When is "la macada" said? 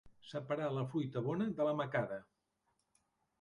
1.69-2.19